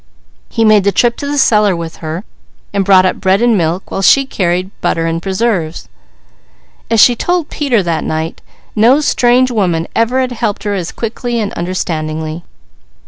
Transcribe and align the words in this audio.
He 0.49 0.65
made 0.65 0.83
the 0.83 0.91
trip 0.91 1.15
to 1.17 1.27
the 1.27 1.37
cellar 1.37 1.75
with 1.75 1.97
her 1.97 2.23
and 2.73 2.83
brought 2.83 3.05
up 3.05 3.17
bread 3.17 3.39
and 3.39 3.55
milk, 3.55 3.91
while 3.91 4.01
she 4.01 4.25
carried 4.25 4.71
butter 4.81 5.05
and 5.05 5.21
preserves. 5.21 5.87
As 6.89 6.99
she 6.99 7.15
told 7.15 7.51
Peter 7.51 7.83
that 7.83 8.03
night, 8.03 8.41
no 8.75 8.99
strange 8.99 9.51
woman 9.51 9.87
ever 9.95 10.19
had 10.19 10.31
helped 10.31 10.63
her 10.63 10.73
as 10.73 10.91
quickly 10.91 11.39
and 11.39 11.53
understandingly. 11.53 12.43